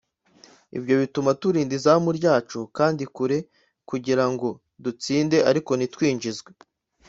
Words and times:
ibyo 0.77 0.93
bituma 1.01 1.29
turinda 1.41 1.73
izamu 1.79 2.09
ryacu 2.19 2.59
kandi 2.77 3.03
kure 3.15 3.37
kugira 3.89 4.25
ngo 4.31 4.47
dutsinde 4.83 5.37
ariko 5.49 5.71
ntitwinjizwe 5.75 6.49